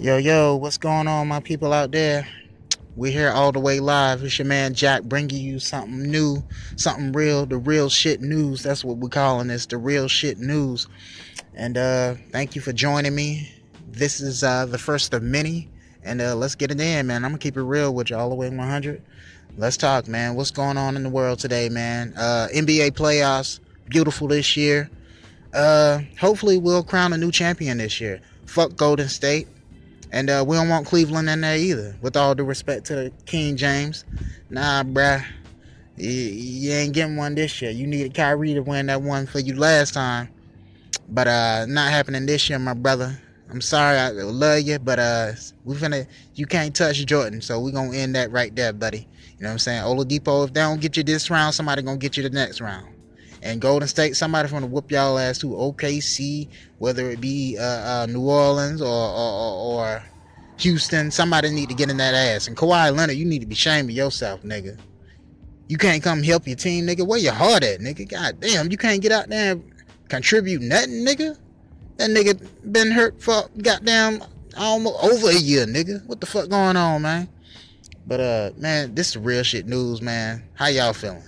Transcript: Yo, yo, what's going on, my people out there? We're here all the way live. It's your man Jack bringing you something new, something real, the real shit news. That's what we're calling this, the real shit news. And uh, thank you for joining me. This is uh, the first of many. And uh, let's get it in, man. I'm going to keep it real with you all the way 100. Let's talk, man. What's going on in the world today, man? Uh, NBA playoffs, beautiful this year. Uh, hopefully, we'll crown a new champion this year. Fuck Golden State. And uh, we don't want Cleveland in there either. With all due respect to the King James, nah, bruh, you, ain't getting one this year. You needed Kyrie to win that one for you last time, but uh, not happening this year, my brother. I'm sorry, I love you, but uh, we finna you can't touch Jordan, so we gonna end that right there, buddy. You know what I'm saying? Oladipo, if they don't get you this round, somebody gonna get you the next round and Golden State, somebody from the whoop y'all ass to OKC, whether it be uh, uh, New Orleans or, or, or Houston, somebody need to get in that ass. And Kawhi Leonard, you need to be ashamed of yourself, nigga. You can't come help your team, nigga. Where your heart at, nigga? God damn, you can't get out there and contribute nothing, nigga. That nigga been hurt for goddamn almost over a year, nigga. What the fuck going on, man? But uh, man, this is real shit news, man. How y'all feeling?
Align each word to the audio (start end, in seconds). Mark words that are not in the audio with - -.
Yo, 0.00 0.16
yo, 0.16 0.54
what's 0.54 0.78
going 0.78 1.08
on, 1.08 1.26
my 1.26 1.40
people 1.40 1.72
out 1.72 1.90
there? 1.90 2.24
We're 2.94 3.10
here 3.10 3.30
all 3.30 3.50
the 3.50 3.58
way 3.58 3.80
live. 3.80 4.22
It's 4.22 4.38
your 4.38 4.46
man 4.46 4.72
Jack 4.72 5.02
bringing 5.02 5.42
you 5.42 5.58
something 5.58 6.08
new, 6.08 6.44
something 6.76 7.10
real, 7.10 7.46
the 7.46 7.56
real 7.56 7.88
shit 7.88 8.20
news. 8.20 8.62
That's 8.62 8.84
what 8.84 8.98
we're 8.98 9.08
calling 9.08 9.48
this, 9.48 9.66
the 9.66 9.76
real 9.76 10.06
shit 10.06 10.38
news. 10.38 10.86
And 11.52 11.76
uh, 11.76 12.14
thank 12.30 12.54
you 12.54 12.60
for 12.60 12.72
joining 12.72 13.12
me. 13.12 13.52
This 13.90 14.20
is 14.20 14.44
uh, 14.44 14.66
the 14.66 14.78
first 14.78 15.12
of 15.14 15.24
many. 15.24 15.68
And 16.04 16.20
uh, 16.20 16.36
let's 16.36 16.54
get 16.54 16.70
it 16.70 16.80
in, 16.80 17.08
man. 17.08 17.24
I'm 17.24 17.32
going 17.32 17.40
to 17.40 17.42
keep 17.42 17.56
it 17.56 17.62
real 17.62 17.92
with 17.92 18.10
you 18.10 18.16
all 18.16 18.28
the 18.28 18.36
way 18.36 18.48
100. 18.48 19.02
Let's 19.56 19.76
talk, 19.76 20.06
man. 20.06 20.36
What's 20.36 20.52
going 20.52 20.76
on 20.76 20.94
in 20.94 21.02
the 21.02 21.10
world 21.10 21.40
today, 21.40 21.68
man? 21.70 22.14
Uh, 22.16 22.46
NBA 22.54 22.92
playoffs, 22.92 23.58
beautiful 23.88 24.28
this 24.28 24.56
year. 24.56 24.90
Uh, 25.52 26.02
hopefully, 26.20 26.56
we'll 26.56 26.84
crown 26.84 27.12
a 27.12 27.18
new 27.18 27.32
champion 27.32 27.78
this 27.78 28.00
year. 28.00 28.20
Fuck 28.46 28.76
Golden 28.76 29.08
State. 29.08 29.48
And 30.10 30.30
uh, 30.30 30.44
we 30.46 30.56
don't 30.56 30.68
want 30.68 30.86
Cleveland 30.86 31.28
in 31.28 31.42
there 31.42 31.56
either. 31.56 31.96
With 32.00 32.16
all 32.16 32.34
due 32.34 32.44
respect 32.44 32.86
to 32.86 32.94
the 32.94 33.12
King 33.26 33.56
James, 33.56 34.04
nah, 34.50 34.82
bruh, 34.82 35.24
you, 35.96 36.72
ain't 36.72 36.94
getting 36.94 37.16
one 37.16 37.34
this 37.34 37.60
year. 37.60 37.70
You 37.70 37.86
needed 37.86 38.14
Kyrie 38.14 38.54
to 38.54 38.60
win 38.60 38.86
that 38.86 39.02
one 39.02 39.26
for 39.26 39.40
you 39.40 39.56
last 39.56 39.94
time, 39.94 40.28
but 41.08 41.28
uh, 41.28 41.66
not 41.66 41.90
happening 41.90 42.26
this 42.26 42.48
year, 42.48 42.58
my 42.58 42.74
brother. 42.74 43.18
I'm 43.50 43.60
sorry, 43.60 43.98
I 43.98 44.10
love 44.10 44.60
you, 44.60 44.78
but 44.78 44.98
uh, 44.98 45.32
we 45.64 45.74
finna 45.74 46.06
you 46.34 46.46
can't 46.46 46.74
touch 46.74 47.04
Jordan, 47.06 47.40
so 47.40 47.58
we 47.60 47.72
gonna 47.72 47.96
end 47.96 48.14
that 48.14 48.30
right 48.30 48.54
there, 48.54 48.74
buddy. 48.74 49.08
You 49.38 49.44
know 49.44 49.48
what 49.48 49.52
I'm 49.52 49.58
saying? 49.58 49.82
Oladipo, 49.82 50.46
if 50.46 50.52
they 50.52 50.60
don't 50.60 50.80
get 50.80 50.96
you 50.98 51.02
this 51.02 51.30
round, 51.30 51.54
somebody 51.54 51.80
gonna 51.80 51.96
get 51.96 52.16
you 52.16 52.22
the 52.22 52.30
next 52.30 52.60
round 52.60 52.97
and 53.42 53.60
Golden 53.60 53.88
State, 53.88 54.16
somebody 54.16 54.48
from 54.48 54.62
the 54.62 54.66
whoop 54.66 54.90
y'all 54.90 55.18
ass 55.18 55.38
to 55.38 55.48
OKC, 55.48 56.48
whether 56.78 57.10
it 57.10 57.20
be 57.20 57.56
uh, 57.58 57.62
uh, 57.62 58.06
New 58.08 58.28
Orleans 58.28 58.82
or, 58.82 58.86
or, 58.86 59.82
or 59.84 60.02
Houston, 60.58 61.10
somebody 61.10 61.50
need 61.50 61.68
to 61.68 61.74
get 61.74 61.90
in 61.90 61.96
that 61.98 62.14
ass. 62.14 62.48
And 62.48 62.56
Kawhi 62.56 62.94
Leonard, 62.94 63.16
you 63.16 63.24
need 63.24 63.40
to 63.40 63.46
be 63.46 63.54
ashamed 63.54 63.90
of 63.90 63.96
yourself, 63.96 64.42
nigga. 64.42 64.78
You 65.68 65.78
can't 65.78 66.02
come 66.02 66.22
help 66.22 66.46
your 66.46 66.56
team, 66.56 66.86
nigga. 66.86 67.06
Where 67.06 67.18
your 67.18 67.34
heart 67.34 67.62
at, 67.62 67.80
nigga? 67.80 68.08
God 68.08 68.40
damn, 68.40 68.70
you 68.70 68.76
can't 68.76 69.00
get 69.00 69.12
out 69.12 69.28
there 69.28 69.52
and 69.52 69.72
contribute 70.08 70.62
nothing, 70.62 71.04
nigga. 71.04 71.38
That 71.98 72.10
nigga 72.10 72.46
been 72.72 72.90
hurt 72.90 73.20
for 73.20 73.48
goddamn 73.62 74.22
almost 74.56 75.04
over 75.04 75.30
a 75.30 75.38
year, 75.38 75.66
nigga. 75.66 76.04
What 76.06 76.20
the 76.20 76.26
fuck 76.26 76.48
going 76.48 76.76
on, 76.76 77.02
man? 77.02 77.28
But 78.06 78.20
uh, 78.20 78.50
man, 78.56 78.94
this 78.94 79.08
is 79.10 79.18
real 79.18 79.42
shit 79.42 79.66
news, 79.66 80.00
man. 80.00 80.42
How 80.54 80.68
y'all 80.68 80.92
feeling? 80.92 81.22